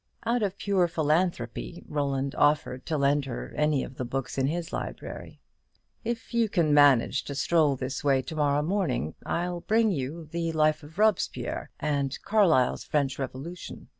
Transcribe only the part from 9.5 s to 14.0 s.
bring you the 'Life of Robespierre,' and Carlyle's 'French Revolution.'